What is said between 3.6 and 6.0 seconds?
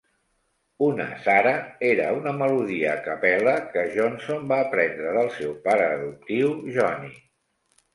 que Johnson va aprendre del seu pare